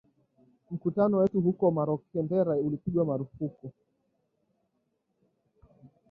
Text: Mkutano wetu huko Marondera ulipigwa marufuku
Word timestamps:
Mkutano 0.71 1.17
wetu 1.17 1.41
huko 1.41 1.71
Marondera 1.71 2.55
ulipigwa 2.55 3.05
marufuku 3.05 3.71